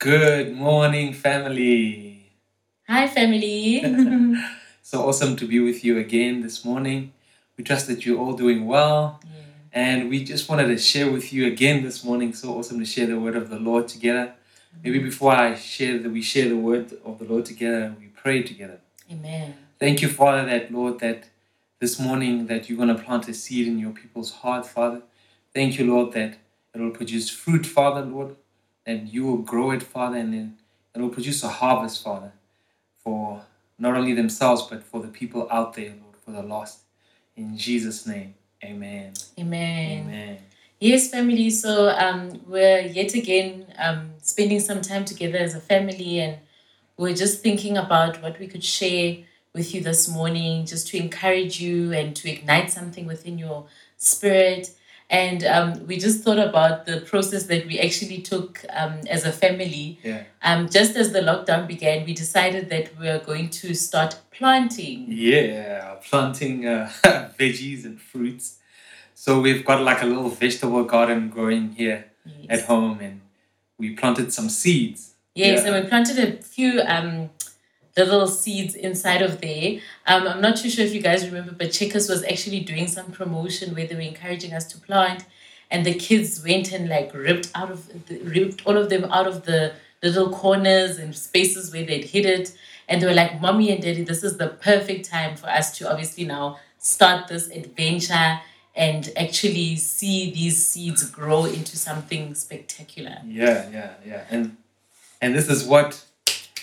Good 0.00 0.54
morning, 0.54 1.12
family. 1.12 2.30
Hi, 2.86 3.08
family. 3.08 3.82
So 4.80 5.06
awesome 5.06 5.34
to 5.36 5.46
be 5.46 5.58
with 5.58 5.84
you 5.84 5.98
again 5.98 6.40
this 6.40 6.64
morning. 6.64 7.12
We 7.56 7.64
trust 7.64 7.88
that 7.88 8.06
you're 8.06 8.16
all 8.16 8.32
doing 8.32 8.64
well. 8.66 9.20
And 9.72 10.08
we 10.08 10.22
just 10.22 10.48
wanted 10.48 10.68
to 10.68 10.78
share 10.78 11.10
with 11.10 11.32
you 11.32 11.48
again 11.48 11.82
this 11.82 12.04
morning. 12.04 12.32
So 12.32 12.56
awesome 12.56 12.78
to 12.78 12.86
share 12.86 13.08
the 13.08 13.18
word 13.18 13.34
of 13.34 13.50
the 13.50 13.58
Lord 13.58 13.88
together. 13.88 14.34
Maybe 14.84 15.00
before 15.00 15.32
I 15.32 15.56
share 15.56 15.98
that 15.98 16.10
we 16.10 16.22
share 16.22 16.48
the 16.48 16.56
word 16.56 16.92
of 17.04 17.18
the 17.18 17.24
Lord 17.24 17.44
together, 17.44 17.92
we 17.98 18.06
pray 18.06 18.44
together. 18.44 18.78
Amen. 19.10 19.54
Thank 19.80 20.00
you, 20.00 20.08
Father, 20.08 20.46
that 20.46 20.72
Lord, 20.72 21.00
that 21.00 21.24
this 21.80 21.98
morning 21.98 22.46
that 22.46 22.68
you're 22.70 22.78
going 22.78 22.96
to 22.96 23.02
plant 23.02 23.28
a 23.28 23.34
seed 23.34 23.66
in 23.66 23.80
your 23.80 23.92
people's 23.92 24.30
heart, 24.30 24.64
Father. 24.64 25.02
Thank 25.52 25.76
you, 25.76 25.92
Lord, 25.92 26.12
that 26.12 26.38
it 26.72 26.80
will 26.80 26.92
produce 26.92 27.28
fruit, 27.28 27.66
Father, 27.66 28.02
Lord, 28.02 28.36
and 28.88 29.06
you 29.06 29.22
will 29.26 29.36
grow 29.36 29.70
it, 29.70 29.82
Father, 29.82 30.16
and 30.16 30.32
then 30.32 30.56
it 30.94 31.00
will 31.00 31.10
produce 31.10 31.44
a 31.44 31.48
harvest, 31.48 32.02
Father, 32.02 32.32
for 32.96 33.42
not 33.78 33.94
only 33.94 34.14
themselves, 34.14 34.62
but 34.62 34.82
for 34.82 35.02
the 35.02 35.08
people 35.08 35.46
out 35.52 35.74
there, 35.74 35.90
Lord, 36.02 36.16
for 36.24 36.32
the 36.32 36.42
lost. 36.42 36.80
In 37.36 37.56
Jesus' 37.56 38.06
name, 38.06 38.34
amen. 38.64 39.12
Amen. 39.38 40.04
Amen. 40.06 40.38
Yes, 40.80 41.10
family. 41.10 41.50
So 41.50 41.90
um, 41.90 42.40
we're 42.46 42.80
yet 42.80 43.14
again 43.14 43.66
um, 43.78 44.12
spending 44.22 44.58
some 44.58 44.80
time 44.80 45.04
together 45.04 45.36
as 45.36 45.54
a 45.54 45.60
family, 45.60 46.20
and 46.20 46.38
we're 46.96 47.14
just 47.14 47.42
thinking 47.42 47.76
about 47.76 48.22
what 48.22 48.40
we 48.40 48.46
could 48.46 48.64
share 48.64 49.18
with 49.52 49.74
you 49.74 49.82
this 49.82 50.08
morning, 50.08 50.64
just 50.64 50.88
to 50.88 50.96
encourage 50.96 51.60
you 51.60 51.92
and 51.92 52.16
to 52.16 52.30
ignite 52.30 52.70
something 52.70 53.06
within 53.06 53.38
your 53.38 53.66
spirit. 53.98 54.70
And 55.10 55.42
um, 55.44 55.86
we 55.86 55.96
just 55.96 56.22
thought 56.22 56.38
about 56.38 56.84
the 56.84 57.00
process 57.00 57.44
that 57.44 57.66
we 57.66 57.78
actually 57.80 58.18
took 58.20 58.62
um, 58.68 59.00
as 59.08 59.24
a 59.24 59.32
family. 59.32 59.98
Yeah. 60.02 60.24
Um, 60.42 60.68
just 60.68 60.96
as 60.96 61.12
the 61.12 61.20
lockdown 61.20 61.66
began, 61.66 62.04
we 62.04 62.12
decided 62.12 62.68
that 62.68 62.96
we 62.98 63.08
are 63.08 63.18
going 63.18 63.48
to 63.50 63.74
start 63.74 64.18
planting. 64.30 65.06
Yeah, 65.08 65.94
planting 66.02 66.66
uh, 66.66 66.90
veggies 67.38 67.84
and 67.86 67.98
fruits. 67.98 68.58
So 69.14 69.40
we've 69.40 69.64
got 69.64 69.82
like 69.82 70.02
a 70.02 70.06
little 70.06 70.28
vegetable 70.28 70.84
garden 70.84 71.30
growing 71.30 71.72
here 71.72 72.04
at 72.50 72.62
home, 72.64 73.00
and 73.00 73.22
we 73.78 73.94
planted 73.96 74.32
some 74.32 74.48
seeds. 74.50 75.14
Yes, 75.34 75.64
Yeah. 75.64 75.72
and 75.72 75.84
we 75.84 75.88
planted 75.88 76.18
a 76.18 76.42
few 76.42 76.80
um 76.82 77.30
little 78.04 78.26
seeds 78.26 78.74
inside 78.74 79.22
of 79.22 79.40
there. 79.40 79.80
Um, 80.06 80.26
I'm 80.26 80.40
not 80.40 80.56
too 80.56 80.70
sure 80.70 80.84
if 80.84 80.94
you 80.94 81.00
guys 81.00 81.26
remember, 81.26 81.52
but 81.52 81.72
Checkers 81.72 82.08
was 82.08 82.24
actually 82.24 82.60
doing 82.60 82.86
some 82.86 83.12
promotion 83.12 83.74
where 83.74 83.86
they 83.86 83.94
were 83.94 84.00
encouraging 84.00 84.52
us 84.52 84.66
to 84.72 84.78
plant, 84.78 85.24
and 85.70 85.84
the 85.84 85.94
kids 85.94 86.42
went 86.44 86.72
and 86.72 86.88
like 86.88 87.12
ripped 87.14 87.50
out 87.54 87.70
of 87.70 88.06
the, 88.06 88.18
ripped 88.20 88.66
all 88.66 88.76
of 88.76 88.88
them 88.90 89.04
out 89.04 89.26
of 89.26 89.44
the 89.44 89.72
little 90.02 90.30
corners 90.30 90.98
and 90.98 91.14
spaces 91.14 91.72
where 91.72 91.84
they'd 91.84 92.04
hid 92.04 92.26
it, 92.26 92.56
and 92.88 93.02
they 93.02 93.06
were 93.06 93.14
like, 93.14 93.40
"Mommy 93.40 93.70
and 93.72 93.82
Daddy, 93.82 94.02
this 94.02 94.22
is 94.22 94.36
the 94.36 94.48
perfect 94.48 95.08
time 95.08 95.36
for 95.36 95.48
us 95.48 95.76
to 95.78 95.90
obviously 95.90 96.24
now 96.24 96.58
start 96.78 97.28
this 97.28 97.48
adventure." 97.48 98.40
And 98.76 99.10
actually 99.16 99.74
see 99.74 100.30
these 100.30 100.64
seeds 100.64 101.02
grow 101.10 101.46
into 101.46 101.76
something 101.76 102.32
spectacular. 102.36 103.16
Yeah, 103.26 103.68
yeah, 103.72 103.94
yeah. 104.06 104.24
And 104.30 104.56
and 105.20 105.34
this 105.34 105.48
is 105.48 105.64
what 105.64 106.04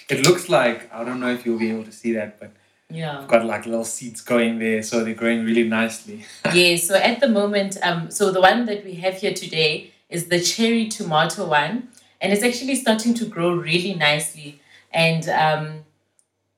it 0.09 0.25
looks 0.27 0.49
like. 0.49 0.93
I 0.93 1.03
don't 1.03 1.19
know 1.19 1.31
if 1.31 1.45
you'll 1.45 1.59
be 1.59 1.69
able 1.71 1.83
to 1.85 1.91
see 1.91 2.13
that, 2.13 2.39
but 2.39 2.51
Yeah. 2.89 3.19
I've 3.19 3.27
got 3.27 3.45
like 3.45 3.65
little 3.65 3.85
seeds 3.85 4.21
going 4.21 4.59
there, 4.59 4.83
so 4.83 5.03
they're 5.03 5.13
growing 5.15 5.43
really 5.45 5.67
nicely. 5.67 6.25
Yeah, 6.53 6.75
so 6.77 6.95
at 6.95 7.19
the 7.19 7.27
moment, 7.29 7.77
um, 7.81 8.11
so 8.11 8.31
the 8.31 8.41
one 8.41 8.65
that 8.65 8.85
we 8.85 8.93
have 8.95 9.15
here 9.15 9.33
today 9.33 9.91
is 10.09 10.27
the 10.27 10.39
cherry 10.39 10.87
tomato 10.87 11.47
one, 11.47 11.89
and 12.21 12.31
it's 12.31 12.43
actually 12.43 12.75
starting 12.75 13.13
to 13.15 13.25
grow 13.25 13.53
really 13.53 13.95
nicely. 13.95 14.61
And 14.93 15.27
um, 15.29 15.85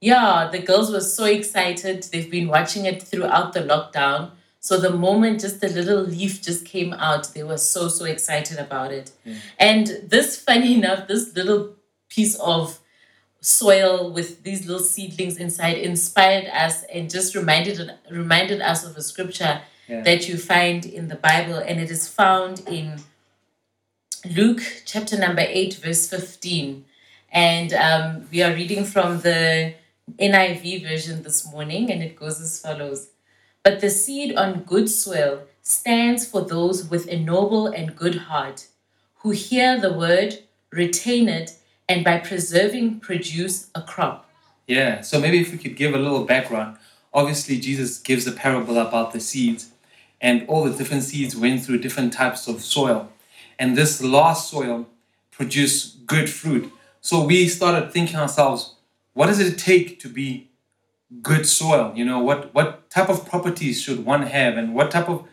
yeah, 0.01 0.49
the 0.51 0.59
girls 0.59 0.91
were 0.91 1.01
so 1.01 1.25
excited. 1.25 2.03
They've 2.11 2.29
been 2.29 2.47
watching 2.47 2.85
it 2.85 3.01
throughout 3.01 3.53
the 3.53 3.61
lockdown. 3.61 4.31
So 4.59 4.77
the 4.77 4.89
moment 4.91 5.41
just 5.41 5.61
the 5.61 5.69
little 5.69 6.01
leaf 6.01 6.41
just 6.41 6.65
came 6.65 6.93
out, 6.93 7.33
they 7.33 7.43
were 7.43 7.57
so 7.57 7.87
so 7.87 8.05
excited 8.05 8.57
about 8.59 8.91
it. 8.91 9.11
Yeah. 9.23 9.35
And 9.59 9.87
this, 10.03 10.37
funny 10.37 10.75
enough, 10.79 11.07
this 11.07 11.33
little 11.35 11.75
piece 12.09 12.35
of 12.35 12.79
soil 13.47 14.11
with 14.11 14.43
these 14.43 14.67
little 14.67 14.83
seedlings 14.83 15.37
inside 15.37 15.77
inspired 15.77 16.47
us 16.47 16.83
and 16.93 17.09
just 17.09 17.33
reminded 17.33 17.91
reminded 18.11 18.59
us 18.61 18.83
of 18.83 18.97
a 18.97 19.01
scripture 19.01 19.61
Yeah. 19.87 20.03
that 20.03 20.27
you 20.27 20.35
find 20.37 20.85
in 20.85 21.07
the 21.07 21.15
Bible, 21.15 21.55
and 21.67 21.79
it 21.79 21.89
is 21.89 22.09
found 22.09 22.55
in 22.67 22.99
Luke 24.37 24.61
chapter 24.85 25.17
number 25.17 25.45
8, 25.47 25.75
verse 25.75 26.09
15. 26.09 26.83
And 27.31 27.71
um, 27.73 28.27
we 28.31 28.43
are 28.43 28.53
reading 28.53 28.83
from 28.83 29.21
the 29.21 29.75
NIV 30.19 30.83
version 30.89 31.23
this 31.23 31.49
morning, 31.49 31.89
and 31.91 32.03
it 32.03 32.17
goes 32.17 32.41
as 32.41 32.59
follows 32.59 33.09
But 33.63 33.79
the 33.79 33.89
seed 33.89 34.35
on 34.35 34.63
good 34.63 34.89
soil 34.89 35.43
stands 35.61 36.27
for 36.27 36.41
those 36.41 36.89
with 36.89 37.07
a 37.07 37.17
noble 37.17 37.67
and 37.67 37.95
good 37.95 38.15
heart, 38.29 38.67
who 39.19 39.31
hear 39.31 39.79
the 39.79 39.93
word, 39.93 40.39
retain 40.71 41.29
it, 41.29 41.51
and 41.89 42.03
by 42.03 42.19
preserving 42.19 42.99
produce 42.99 43.69
a 43.73 43.81
crop. 43.81 44.29
Yeah, 44.67 45.01
so 45.01 45.19
maybe 45.19 45.39
if 45.39 45.51
we 45.51 45.57
could 45.57 45.75
give 45.75 45.93
a 45.93 45.97
little 45.97 46.25
background. 46.25 46.77
Obviously, 47.13 47.57
Jesus 47.59 47.99
gives 47.99 48.27
a 48.27 48.31
parable 48.31 48.77
about 48.77 49.13
the 49.13 49.19
seeds, 49.19 49.71
and 50.19 50.45
all 50.47 50.63
the 50.63 50.77
different 50.77 51.03
seeds 51.03 51.35
went 51.35 51.63
through 51.63 51.79
different 51.79 52.11
types 52.13 52.47
of 52.47 52.61
soil. 52.61 53.09
And 53.57 53.77
this 53.77 54.01
last 54.03 54.49
soil 54.49 54.87
produced 55.31 56.05
good 56.05 56.29
fruit. 56.29 56.71
So 56.99 57.23
we 57.23 57.47
started 57.47 57.91
thinking 57.91 58.17
ourselves, 58.17 58.75
what 59.13 59.27
does 59.27 59.39
it 59.39 59.57
take 59.57 59.99
to 60.01 60.09
be 60.09 60.49
good 61.21 61.47
soil? 61.47 61.93
You 61.95 62.05
know, 62.05 62.19
what, 62.19 62.53
what 62.53 62.89
type 62.89 63.09
of 63.09 63.25
properties 63.25 63.81
should 63.81 64.05
one 64.05 64.23
have, 64.23 64.57
and 64.57 64.75
what 64.75 64.91
type 64.91 65.07
of 65.09 65.25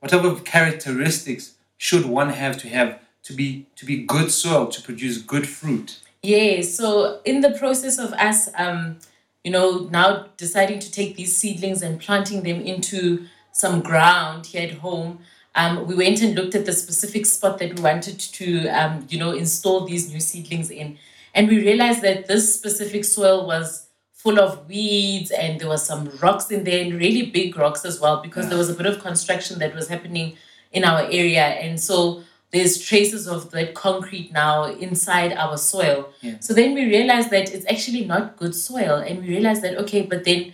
what 0.00 0.10
type 0.10 0.24
of 0.24 0.42
characteristics 0.42 1.54
should 1.78 2.04
one 2.06 2.30
have 2.30 2.58
to 2.58 2.68
have 2.68 2.98
to 3.24 3.32
be 3.32 3.66
to 3.76 3.86
be 3.86 4.04
good 4.04 4.30
soil 4.30 4.66
to 4.66 4.82
produce 4.82 5.18
good 5.18 5.48
fruit? 5.48 6.00
Yeah, 6.22 6.62
so 6.62 7.20
in 7.24 7.40
the 7.40 7.50
process 7.50 7.98
of 7.98 8.12
us, 8.12 8.48
um, 8.56 8.98
you 9.42 9.50
know, 9.50 9.88
now 9.90 10.26
deciding 10.36 10.78
to 10.80 10.90
take 10.90 11.16
these 11.16 11.36
seedlings 11.36 11.82
and 11.82 12.00
planting 12.00 12.42
them 12.42 12.60
into 12.60 13.26
some 13.50 13.80
ground 13.80 14.46
here 14.46 14.68
at 14.68 14.78
home, 14.78 15.18
um, 15.54 15.86
we 15.86 15.94
went 15.94 16.22
and 16.22 16.34
looked 16.34 16.54
at 16.54 16.64
the 16.64 16.72
specific 16.72 17.26
spot 17.26 17.58
that 17.58 17.74
we 17.74 17.82
wanted 17.82 18.18
to, 18.18 18.68
um, 18.68 19.06
you 19.10 19.18
know, 19.18 19.32
install 19.32 19.84
these 19.84 20.10
new 20.10 20.20
seedlings 20.20 20.70
in. 20.70 20.96
And 21.34 21.48
we 21.48 21.58
realized 21.58 22.02
that 22.02 22.26
this 22.28 22.54
specific 22.54 23.04
soil 23.04 23.46
was 23.46 23.88
full 24.12 24.38
of 24.38 24.68
weeds 24.68 25.32
and 25.32 25.60
there 25.60 25.68
were 25.68 25.76
some 25.76 26.08
rocks 26.22 26.50
in 26.50 26.62
there 26.62 26.84
and 26.84 26.94
really 26.94 27.22
big 27.30 27.56
rocks 27.56 27.84
as 27.84 28.00
well 28.00 28.22
because 28.22 28.48
there 28.48 28.58
was 28.58 28.70
a 28.70 28.74
bit 28.74 28.86
of 28.86 29.00
construction 29.00 29.58
that 29.58 29.74
was 29.74 29.88
happening 29.88 30.36
in 30.70 30.84
our 30.84 31.02
area. 31.10 31.42
And 31.42 31.80
so 31.80 32.22
there's 32.52 32.78
traces 32.78 33.26
of 33.26 33.50
that 33.50 33.74
concrete 33.74 34.30
now 34.32 34.64
inside 34.64 35.32
our 35.32 35.56
soil. 35.56 36.10
Yeah. 36.20 36.36
So 36.40 36.52
then 36.52 36.74
we 36.74 36.84
realize 36.84 37.30
that 37.30 37.52
it's 37.52 37.64
actually 37.68 38.04
not 38.04 38.36
good 38.36 38.54
soil. 38.54 38.96
And 38.96 39.22
we 39.22 39.28
realize 39.28 39.62
that, 39.62 39.76
okay, 39.78 40.02
but 40.02 40.24
then 40.24 40.52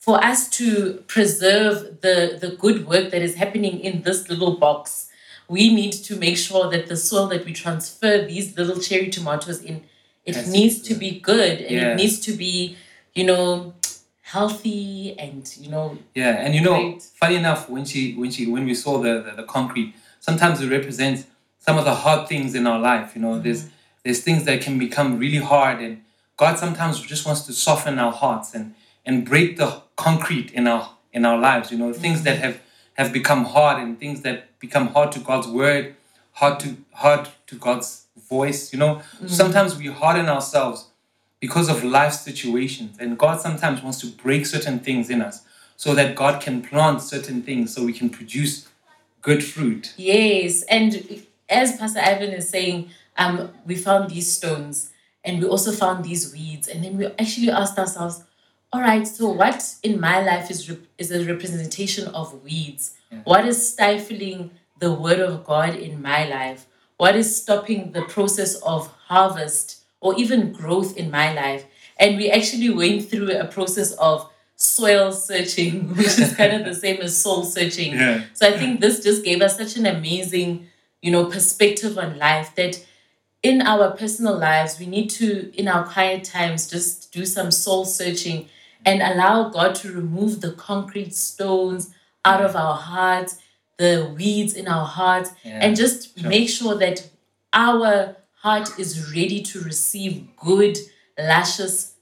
for 0.00 0.22
us 0.24 0.48
to 0.50 1.02
preserve 1.06 2.00
the, 2.00 2.36
the 2.40 2.56
good 2.56 2.86
work 2.86 3.10
that 3.12 3.22
is 3.22 3.36
happening 3.36 3.78
in 3.80 4.02
this 4.02 4.28
little 4.28 4.56
box, 4.56 5.08
we 5.48 5.72
need 5.72 5.92
to 5.92 6.16
make 6.16 6.36
sure 6.36 6.68
that 6.68 6.88
the 6.88 6.96
soil 6.96 7.28
that 7.28 7.44
we 7.44 7.52
transfer 7.52 8.24
these 8.26 8.56
little 8.58 8.80
cherry 8.80 9.08
tomatoes 9.08 9.62
in, 9.62 9.84
it 10.24 10.32
to 10.32 10.50
needs 10.50 10.80
be 10.80 10.88
to 10.88 10.94
be 10.96 11.20
good 11.20 11.60
and 11.60 11.70
Yeah. 11.70 11.92
it 11.92 11.96
needs 11.96 12.18
to 12.20 12.32
be, 12.32 12.76
you 13.14 13.22
know, 13.24 13.74
healthy 14.22 15.16
and, 15.20 15.48
you 15.60 15.70
know, 15.70 15.96
Yeah, 16.16 16.30
and 16.30 16.52
you 16.56 16.60
know, 16.60 16.98
funny 17.14 17.36
enough, 17.36 17.70
when 17.70 17.84
she 17.84 18.14
when 18.14 18.32
she 18.32 18.46
when 18.48 18.64
we 18.64 18.74
saw 18.74 18.98
the, 18.98 19.22
the, 19.22 19.42
the 19.42 19.44
concrete, 19.44 19.94
sometimes 20.18 20.60
it 20.60 20.68
represents 20.68 21.26
some 21.66 21.78
of 21.78 21.84
the 21.84 21.94
hard 21.94 22.28
things 22.28 22.54
in 22.54 22.66
our 22.66 22.78
life. 22.78 23.14
You 23.14 23.22
know, 23.22 23.32
mm-hmm. 23.32 23.42
there's 23.42 23.68
there's 24.04 24.22
things 24.22 24.44
that 24.44 24.60
can 24.60 24.78
become 24.78 25.18
really 25.18 25.38
hard, 25.38 25.80
and 25.80 26.02
God 26.36 26.58
sometimes 26.58 27.00
just 27.00 27.26
wants 27.26 27.42
to 27.42 27.52
soften 27.52 27.98
our 27.98 28.12
hearts 28.12 28.54
and 28.54 28.74
and 29.04 29.24
break 29.24 29.56
the 29.56 29.82
concrete 29.96 30.52
in 30.52 30.66
our 30.68 30.90
in 31.12 31.24
our 31.24 31.38
lives. 31.38 31.70
You 31.70 31.78
know, 31.78 31.92
things 31.92 32.22
that 32.22 32.36
mm-hmm. 32.36 32.44
have 32.44 32.60
have 32.94 33.12
become 33.12 33.44
hard 33.44 33.82
and 33.82 33.98
things 33.98 34.22
that 34.22 34.58
become 34.58 34.88
hard 34.88 35.12
to 35.12 35.20
God's 35.20 35.48
word, 35.48 35.96
hard 36.32 36.60
to 36.60 36.76
hard 36.92 37.28
to 37.48 37.56
God's 37.56 38.06
voice. 38.28 38.72
You 38.72 38.78
know, 38.78 38.96
mm-hmm. 38.96 39.28
sometimes 39.28 39.76
we 39.76 39.86
harden 39.86 40.26
ourselves 40.26 40.86
because 41.40 41.68
of 41.68 41.84
life 41.84 42.12
situations. 42.12 42.96
And 42.98 43.18
God 43.18 43.40
sometimes 43.40 43.82
wants 43.82 44.00
to 44.00 44.06
break 44.08 44.46
certain 44.46 44.78
things 44.78 45.10
in 45.10 45.20
us 45.20 45.42
so 45.76 45.94
that 45.94 46.16
God 46.16 46.40
can 46.40 46.62
plant 46.62 47.02
certain 47.02 47.42
things 47.42 47.74
so 47.74 47.84
we 47.84 47.92
can 47.92 48.08
produce 48.08 48.68
good 49.20 49.44
fruit. 49.44 49.92
Yes, 49.96 50.62
and 50.62 51.26
as 51.48 51.76
Pastor 51.76 52.00
Ivan 52.00 52.30
is 52.30 52.48
saying, 52.48 52.90
um, 53.16 53.50
we 53.64 53.76
found 53.76 54.10
these 54.10 54.32
stones 54.32 54.90
and 55.24 55.40
we 55.40 55.48
also 55.48 55.72
found 55.72 56.04
these 56.04 56.32
weeds, 56.32 56.68
and 56.68 56.84
then 56.84 56.96
we 56.96 57.06
actually 57.18 57.50
asked 57.50 57.76
ourselves, 57.78 58.22
all 58.72 58.80
right, 58.80 59.06
so 59.08 59.28
what 59.28 59.74
in 59.82 59.98
my 59.98 60.22
life 60.22 60.50
is 60.50 60.70
rep- 60.70 60.86
is 60.98 61.10
a 61.10 61.24
representation 61.24 62.06
of 62.08 62.44
weeds? 62.44 62.94
What 63.24 63.44
is 63.44 63.72
stifling 63.72 64.50
the 64.78 64.92
word 64.92 65.18
of 65.18 65.44
God 65.44 65.74
in 65.74 66.00
my 66.00 66.28
life? 66.28 66.66
What 66.96 67.16
is 67.16 67.40
stopping 67.42 67.92
the 67.92 68.02
process 68.02 68.54
of 68.56 68.92
harvest 69.06 69.82
or 70.00 70.14
even 70.16 70.52
growth 70.52 70.96
in 70.96 71.10
my 71.10 71.32
life. 71.32 71.64
And 71.98 72.16
we 72.16 72.30
actually 72.30 72.70
went 72.70 73.08
through 73.08 73.30
a 73.32 73.46
process 73.46 73.92
of 73.92 74.30
soil 74.56 75.12
searching, 75.12 75.88
which 75.96 76.18
is 76.18 76.34
kind 76.34 76.52
of 76.52 76.64
the 76.64 76.74
same 76.74 77.00
as 77.00 77.16
soul 77.16 77.44
searching. 77.44 77.94
Yeah. 77.94 78.24
So 78.34 78.48
I 78.48 78.56
think 78.58 78.80
this 78.80 79.02
just 79.02 79.24
gave 79.24 79.40
us 79.40 79.56
such 79.56 79.76
an 79.76 79.86
amazing, 79.86 80.68
you 81.06 81.12
know, 81.12 81.26
perspective 81.26 81.96
on 81.98 82.18
life 82.18 82.52
that 82.56 82.84
in 83.44 83.62
our 83.62 83.92
personal 83.92 84.36
lives, 84.36 84.80
we 84.80 84.86
need 84.86 85.08
to, 85.08 85.52
in 85.56 85.68
our 85.68 85.84
quiet 85.84 86.24
times, 86.24 86.68
just 86.68 87.12
do 87.12 87.24
some 87.24 87.52
soul 87.52 87.84
searching 87.84 88.48
and 88.84 89.00
allow 89.00 89.48
God 89.50 89.76
to 89.76 89.92
remove 89.92 90.40
the 90.40 90.50
concrete 90.50 91.14
stones 91.14 91.94
out 92.24 92.44
of 92.44 92.56
our 92.56 92.74
hearts, 92.74 93.38
the 93.78 94.12
weeds 94.16 94.54
in 94.54 94.66
our 94.66 94.84
hearts, 94.84 95.30
Yeah, 95.44 95.60
and 95.62 95.76
just 95.76 96.18
sure. 96.18 96.28
make 96.28 96.48
sure 96.48 96.74
that 96.74 97.08
our 97.52 98.16
heart 98.42 98.76
is 98.76 99.14
ready 99.14 99.40
to 99.42 99.60
receive 99.60 100.26
good, 100.36 100.76
luscious 101.16 101.94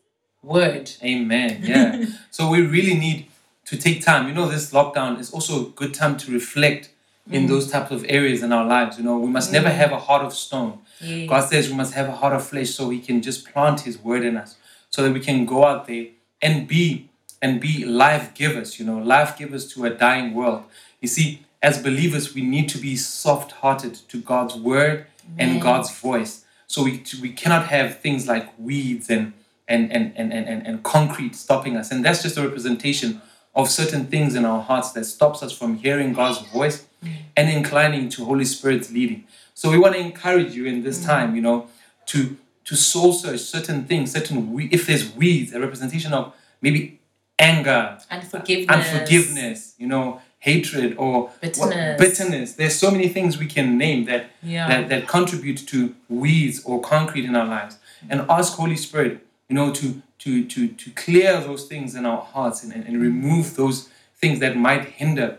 word. 0.42 0.90
Amen. 1.02 1.60
Yeah. 1.62 2.06
so 2.30 2.48
we 2.48 2.62
really 2.62 2.94
need 2.94 3.26
to 3.66 3.76
take 3.76 4.02
time. 4.02 4.28
You 4.28 4.34
know, 4.34 4.48
this 4.48 4.72
lockdown 4.72 5.18
is 5.20 5.30
also 5.30 5.66
a 5.66 5.68
good 5.72 5.92
time 5.92 6.16
to 6.16 6.32
reflect 6.32 6.88
in 7.30 7.44
mm. 7.44 7.48
those 7.48 7.70
types 7.70 7.90
of 7.90 8.04
areas 8.08 8.42
in 8.42 8.52
our 8.52 8.66
lives. 8.66 8.98
You 8.98 9.04
know, 9.04 9.18
we 9.18 9.30
must 9.30 9.52
never 9.52 9.68
mm. 9.68 9.74
have 9.74 9.92
a 9.92 9.98
heart 9.98 10.22
of 10.22 10.34
stone. 10.34 10.80
Yes. 11.00 11.28
God 11.28 11.48
says 11.48 11.68
we 11.68 11.74
must 11.74 11.94
have 11.94 12.08
a 12.08 12.12
heart 12.12 12.34
of 12.34 12.46
flesh 12.46 12.70
so 12.70 12.90
He 12.90 13.00
can 13.00 13.22
just 13.22 13.50
plant 13.50 13.80
His 13.80 13.98
word 13.98 14.24
in 14.24 14.36
us, 14.36 14.56
so 14.90 15.02
that 15.02 15.12
we 15.12 15.20
can 15.20 15.46
go 15.46 15.64
out 15.64 15.86
there 15.86 16.06
and 16.42 16.68
be 16.68 17.08
and 17.40 17.60
be 17.60 17.84
life 17.84 18.34
givers. 18.34 18.78
You 18.78 18.86
know, 18.86 18.98
life 18.98 19.36
givers 19.36 19.72
to 19.74 19.84
a 19.84 19.90
dying 19.90 20.34
world. 20.34 20.64
You 21.00 21.08
see, 21.08 21.44
as 21.62 21.82
believers, 21.82 22.34
we 22.34 22.42
need 22.42 22.68
to 22.70 22.78
be 22.78 22.96
soft-hearted 22.96 23.94
to 24.08 24.20
God's 24.20 24.54
word 24.54 25.06
and 25.38 25.60
God's 25.60 25.90
voice. 25.98 26.44
So 26.66 26.82
we 26.82 27.02
we 27.20 27.32
cannot 27.32 27.66
have 27.66 28.00
things 28.00 28.26
like 28.26 28.46
weeds 28.58 29.08
and 29.08 29.32
and 29.66 29.90
and 29.90 30.12
and, 30.16 30.32
and, 30.32 30.66
and 30.66 30.82
concrete 30.82 31.34
stopping 31.34 31.76
us, 31.76 31.90
and 31.90 32.04
that's 32.04 32.22
just 32.22 32.36
a 32.36 32.42
representation 32.42 33.22
of 33.54 33.70
certain 33.70 34.06
things 34.06 34.34
in 34.34 34.44
our 34.44 34.60
hearts 34.60 34.92
that 34.92 35.04
stops 35.04 35.42
us 35.42 35.56
from 35.56 35.76
hearing 35.76 36.12
God's 36.12 36.40
voice 36.50 36.86
Mm. 37.04 37.10
and 37.36 37.50
inclining 37.50 38.08
to 38.10 38.24
Holy 38.24 38.44
Spirit's 38.44 38.90
leading. 38.90 39.24
So 39.54 39.70
we 39.70 39.78
want 39.78 39.94
to 39.94 40.00
encourage 40.00 40.54
you 40.54 40.66
in 40.66 40.82
this 40.82 41.00
mm. 41.02 41.06
time, 41.06 41.34
you 41.36 41.42
know, 41.42 41.68
to 42.06 42.36
to 42.64 42.74
soul 42.76 43.12
search 43.12 43.40
certain 43.40 43.84
things, 43.84 44.12
certain 44.12 44.52
we- 44.52 44.68
if 44.72 44.86
there's 44.86 45.14
weeds, 45.14 45.52
a 45.52 45.60
representation 45.60 46.12
of 46.14 46.32
maybe 46.62 46.98
anger, 47.38 47.98
Unforgiveness. 48.10 48.68
unforgiveness, 48.70 49.74
you 49.78 49.86
know, 49.86 50.20
hatred 50.38 50.94
or 50.96 51.12
what- 51.24 51.40
Bitterness. 51.42 52.00
bitterness. 52.00 52.52
There's 52.54 52.74
so 52.74 52.90
many 52.90 53.08
things 53.08 53.38
we 53.38 53.46
can 53.46 53.76
name 53.76 54.06
that 54.06 54.30
Yeah. 54.42 54.68
that, 54.68 54.88
that 54.88 55.06
contribute 55.08 55.66
to 55.68 55.94
weeds 56.08 56.62
or 56.64 56.80
concrete 56.80 57.24
in 57.26 57.36
our 57.36 57.46
lives. 57.46 57.74
Mm. 57.76 58.06
And 58.10 58.30
ask 58.30 58.54
Holy 58.54 58.76
Spirit, 58.76 59.26
you 59.48 59.54
know, 59.56 59.70
to 59.72 60.02
to 60.20 60.44
to 60.44 60.68
to 60.68 60.90
clear 61.04 61.40
those 61.40 61.64
things 61.66 61.94
in 61.94 62.06
our 62.06 62.22
hearts 62.22 62.62
and, 62.62 62.72
and, 62.72 62.84
and 62.88 63.00
remove 63.00 63.56
those 63.56 63.88
things 64.20 64.38
that 64.40 64.56
might 64.56 64.84
hinder 65.00 65.38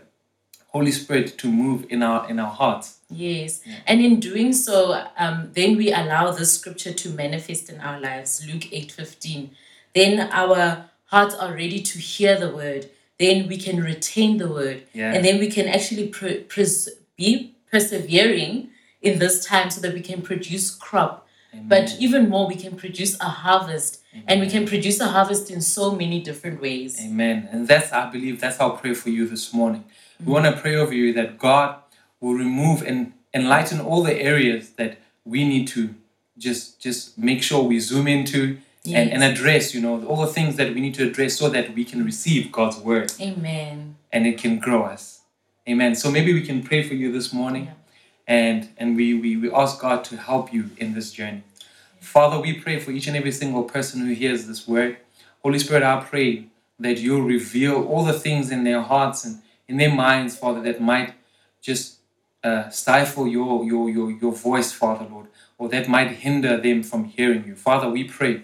Holy 0.76 0.92
Spirit 0.92 1.38
to 1.38 1.50
move 1.50 1.86
in 1.88 2.02
our 2.02 2.28
in 2.30 2.38
our 2.38 2.54
hearts. 2.60 2.98
Yes. 3.08 3.62
And 3.86 4.00
in 4.00 4.20
doing 4.20 4.52
so, 4.52 4.74
um, 5.16 5.50
then 5.54 5.76
we 5.76 5.92
allow 5.92 6.32
this 6.32 6.52
scripture 6.58 6.92
to 6.92 7.08
manifest 7.10 7.70
in 7.70 7.80
our 7.80 7.98
lives. 7.98 8.44
Luke 8.46 8.66
8 8.72 8.92
15. 8.92 9.50
Then 9.94 10.28
our 10.32 10.90
hearts 11.06 11.34
are 11.34 11.52
ready 11.52 11.80
to 11.80 11.98
hear 11.98 12.38
the 12.38 12.50
word. 12.50 12.90
Then 13.18 13.48
we 13.48 13.56
can 13.56 13.82
retain 13.82 14.36
the 14.36 14.48
word. 14.48 14.82
Yeah. 14.92 15.14
And 15.14 15.24
then 15.24 15.38
we 15.38 15.48
can 15.48 15.66
actually 15.66 16.08
pre- 16.08 16.40
pres- 16.40 16.90
be 17.16 17.54
persevering 17.70 18.68
in 19.00 19.18
this 19.18 19.46
time 19.46 19.70
so 19.70 19.80
that 19.80 19.94
we 19.94 20.00
can 20.00 20.20
produce 20.20 20.74
crop. 20.74 21.26
But 21.68 21.96
even 21.98 22.28
more, 22.28 22.46
we 22.46 22.56
can 22.56 22.76
produce 22.76 23.18
a 23.20 23.30
harvest. 23.44 24.02
And 24.28 24.40
we 24.40 24.48
can 24.48 24.66
produce 24.66 25.00
a 25.00 25.08
harvest 25.08 25.50
in 25.50 25.60
so 25.60 25.94
many 25.94 26.20
different 26.20 26.60
ways. 26.60 27.00
Amen. 27.00 27.48
And 27.50 27.66
that's 27.68 27.92
I 27.92 28.10
believe 28.10 28.40
that's 28.40 28.60
our 28.60 28.76
prayer 28.76 28.94
for 28.94 29.10
you 29.10 29.26
this 29.26 29.52
morning. 29.52 29.84
We 30.24 30.32
want 30.32 30.46
to 30.46 30.52
pray 30.52 30.76
over 30.76 30.94
you 30.94 31.12
that 31.14 31.38
God 31.38 31.76
will 32.20 32.34
remove 32.34 32.82
and 32.82 33.12
enlighten 33.34 33.80
all 33.80 34.02
the 34.02 34.14
areas 34.14 34.70
that 34.70 34.98
we 35.24 35.46
need 35.46 35.68
to 35.68 35.94
just 36.38 36.80
just 36.80 37.18
make 37.18 37.42
sure 37.42 37.62
we 37.62 37.78
zoom 37.80 38.06
into 38.06 38.58
and, 38.94 39.10
and 39.10 39.24
address, 39.24 39.74
you 39.74 39.80
know, 39.80 40.04
all 40.06 40.20
the 40.20 40.32
things 40.32 40.56
that 40.56 40.72
we 40.74 40.80
need 40.80 40.94
to 40.94 41.08
address 41.08 41.36
so 41.36 41.48
that 41.48 41.74
we 41.74 41.84
can 41.84 42.04
receive 42.04 42.52
God's 42.52 42.78
word 42.78 43.12
Amen. 43.20 43.96
and 44.12 44.26
it 44.26 44.38
can 44.38 44.58
grow 44.58 44.84
us. 44.84 45.22
Amen. 45.68 45.96
So 45.96 46.10
maybe 46.10 46.32
we 46.32 46.42
can 46.42 46.62
pray 46.62 46.82
for 46.82 46.94
you 46.94 47.10
this 47.10 47.32
morning 47.32 47.70
and 48.26 48.68
and 48.78 48.96
we, 48.96 49.14
we 49.14 49.36
we 49.36 49.50
ask 49.52 49.80
God 49.80 50.04
to 50.04 50.16
help 50.16 50.52
you 50.52 50.70
in 50.76 50.94
this 50.94 51.10
journey. 51.12 51.42
Father, 52.00 52.40
we 52.40 52.52
pray 52.52 52.78
for 52.78 52.92
each 52.92 53.08
and 53.08 53.16
every 53.16 53.32
single 53.32 53.64
person 53.64 54.06
who 54.06 54.12
hears 54.12 54.46
this 54.46 54.68
word. 54.68 54.98
Holy 55.42 55.58
Spirit, 55.58 55.82
I 55.82 56.00
pray 56.00 56.46
that 56.78 56.98
you'll 56.98 57.22
reveal 57.22 57.84
all 57.84 58.04
the 58.04 58.12
things 58.12 58.50
in 58.50 58.64
their 58.64 58.82
hearts 58.82 59.24
and 59.24 59.42
in 59.68 59.76
their 59.76 59.94
minds, 59.94 60.36
Father, 60.36 60.60
that 60.62 60.80
might 60.80 61.14
just 61.60 61.98
uh, 62.44 62.68
stifle 62.70 63.26
your, 63.26 63.64
your, 63.64 63.90
your, 63.90 64.10
your 64.10 64.32
voice, 64.32 64.72
Father, 64.72 65.06
Lord, 65.10 65.26
or 65.58 65.68
that 65.68 65.88
might 65.88 66.10
hinder 66.12 66.56
them 66.56 66.82
from 66.82 67.04
hearing 67.04 67.44
you. 67.46 67.56
Father, 67.56 67.88
we 67.88 68.04
pray 68.04 68.42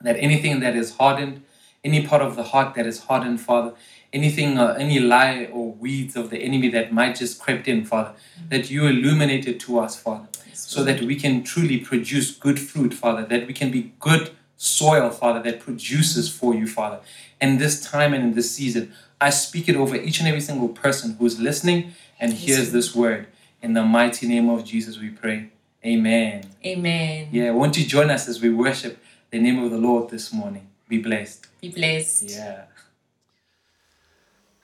that 0.00 0.16
anything 0.16 0.60
that 0.60 0.76
is 0.76 0.96
hardened, 0.96 1.42
any 1.82 2.06
part 2.06 2.22
of 2.22 2.36
the 2.36 2.42
heart 2.42 2.74
that 2.74 2.86
is 2.86 3.04
hardened, 3.04 3.40
Father, 3.40 3.74
anything, 4.12 4.58
uh, 4.58 4.76
any 4.78 4.98
lie 4.98 5.48
or 5.52 5.72
weeds 5.72 6.16
of 6.16 6.30
the 6.30 6.38
enemy 6.38 6.68
that 6.68 6.92
might 6.92 7.16
just 7.16 7.40
crept 7.40 7.68
in, 7.68 7.84
Father, 7.84 8.12
that 8.48 8.70
you 8.70 8.86
illuminate 8.86 9.46
it 9.46 9.60
to 9.60 9.78
us, 9.78 9.98
Father, 9.98 10.28
so 10.52 10.84
that 10.84 11.00
we 11.00 11.16
can 11.16 11.42
truly 11.42 11.78
produce 11.78 12.32
good 12.32 12.58
fruit, 12.58 12.92
Father, 12.92 13.24
that 13.24 13.46
we 13.46 13.54
can 13.54 13.70
be 13.70 13.92
good 13.98 14.30
soil, 14.56 15.08
Father, 15.08 15.42
that 15.42 15.60
produces 15.60 16.28
for 16.28 16.54
you, 16.54 16.66
Father. 16.66 17.00
in 17.40 17.56
this 17.56 17.80
time 17.80 18.12
and 18.12 18.22
in 18.22 18.32
this 18.34 18.50
season, 18.50 18.92
I 19.20 19.30
speak 19.30 19.68
it 19.68 19.76
over 19.76 19.96
each 19.96 20.18
and 20.20 20.28
every 20.28 20.40
single 20.40 20.68
person 20.68 21.16
who 21.18 21.26
is 21.26 21.38
listening 21.38 21.92
and 22.18 22.32
hears 22.32 22.72
this 22.72 22.94
word. 22.94 23.26
In 23.62 23.74
the 23.74 23.84
mighty 23.84 24.26
name 24.26 24.48
of 24.48 24.64
Jesus, 24.64 24.98
we 24.98 25.10
pray. 25.10 25.50
Amen. 25.84 26.44
Amen. 26.64 27.28
Yeah, 27.30 27.50
won't 27.50 27.76
you 27.76 27.84
join 27.84 28.10
us 28.10 28.28
as 28.28 28.40
we 28.40 28.50
worship 28.50 28.98
the 29.30 29.38
name 29.38 29.62
of 29.62 29.70
the 29.70 29.78
Lord 29.78 30.10
this 30.10 30.32
morning? 30.32 30.68
Be 30.88 30.98
blessed. 30.98 31.46
Be 31.60 31.68
blessed. 31.68 32.30
Yeah. 32.30 32.64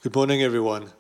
Good 0.03 0.15
morning, 0.15 0.43
everyone. 0.43 0.93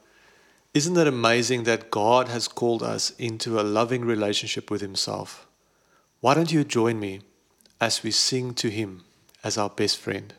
Isn't 0.74 0.94
that 0.94 1.06
amazing 1.06 1.64
that 1.64 1.90
God 1.90 2.28
has 2.28 2.48
called 2.48 2.82
us 2.82 3.10
into 3.18 3.58
a 3.58 3.62
loving 3.62 4.04
relationship 4.04 4.70
with 4.70 4.82
Himself? 4.82 5.46
Why 6.20 6.34
don't 6.34 6.52
you 6.52 6.64
join 6.64 7.00
me 7.00 7.20
as 7.80 8.02
we 8.02 8.10
sing 8.10 8.52
to 8.54 8.68
Him 8.68 9.04
as 9.42 9.56
our 9.56 9.70
best 9.70 9.96
friend? 9.96 10.34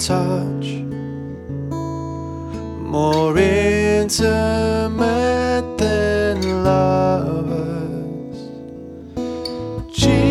Touch, 0.00 0.66
more 2.80 3.36
intimate 3.36 4.98
than 5.76 6.64
lovers. 6.64 8.38
Jesus, 9.92 10.30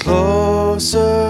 closer. 0.03 1.22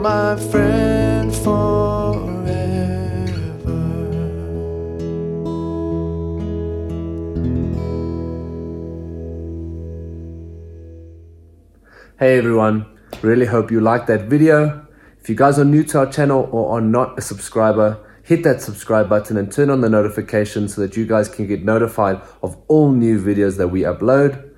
My 0.00 0.34
friend 0.50 1.34
forever. 1.34 2.40
Hey 12.18 12.38
everyone, 12.38 12.86
really 13.20 13.44
hope 13.44 13.70
you 13.70 13.80
liked 13.80 14.06
that 14.06 14.22
video. 14.22 14.86
If 15.20 15.28
you 15.28 15.34
guys 15.34 15.58
are 15.58 15.66
new 15.66 15.84
to 15.84 15.98
our 15.98 16.10
channel 16.10 16.48
or 16.50 16.78
are 16.78 16.80
not 16.80 17.18
a 17.18 17.20
subscriber, 17.20 17.98
hit 18.22 18.42
that 18.44 18.62
subscribe 18.62 19.10
button 19.10 19.36
and 19.36 19.52
turn 19.52 19.68
on 19.68 19.82
the 19.82 19.90
notification 19.90 20.66
so 20.68 20.80
that 20.80 20.96
you 20.96 21.04
guys 21.06 21.28
can 21.28 21.46
get 21.46 21.62
notified 21.62 22.22
of 22.42 22.56
all 22.68 22.90
new 22.90 23.20
videos 23.22 23.58
that 23.58 23.68
we 23.68 23.82
upload. 23.82 24.50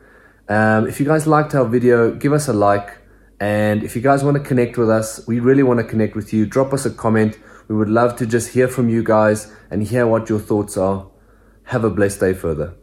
Um, 0.48 0.86
if 0.86 1.00
you 1.00 1.06
guys 1.06 1.26
liked 1.26 1.52
our 1.56 1.64
video, 1.64 2.14
give 2.14 2.32
us 2.32 2.46
a 2.46 2.52
like. 2.52 3.01
And 3.42 3.82
if 3.82 3.96
you 3.96 4.02
guys 4.02 4.22
want 4.22 4.36
to 4.36 4.42
connect 4.44 4.78
with 4.78 4.88
us, 4.88 5.26
we 5.26 5.40
really 5.40 5.64
want 5.64 5.80
to 5.80 5.84
connect 5.84 6.14
with 6.14 6.32
you. 6.32 6.46
Drop 6.46 6.72
us 6.72 6.86
a 6.86 6.90
comment. 6.90 7.40
We 7.66 7.74
would 7.74 7.88
love 7.88 8.14
to 8.18 8.24
just 8.24 8.50
hear 8.50 8.68
from 8.68 8.88
you 8.88 9.02
guys 9.02 9.52
and 9.68 9.82
hear 9.82 10.06
what 10.06 10.28
your 10.28 10.38
thoughts 10.38 10.76
are. 10.76 11.08
Have 11.64 11.82
a 11.82 11.90
blessed 11.90 12.20
day 12.20 12.34
further. 12.34 12.76